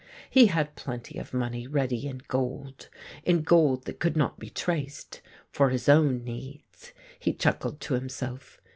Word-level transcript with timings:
He 0.31 0.47
had 0.47 0.75
plenty 0.75 1.19
of 1.19 1.31
money 1.31 1.67
ready 1.67 2.07
in 2.07 2.23
gold— 2.27 2.89
in 3.23 3.43
gold 3.43 3.85
that 3.85 3.99
could 3.99 4.17
not 4.17 4.39
be 4.39 4.49
traced— 4.49 5.21
for 5.53 5.69
his 5.69 5.87
own 5.87 6.23
needs. 6.23 6.91
He 7.19 7.33
chuckled 7.33 7.79
to 7.81 7.93
himself. 7.93 8.59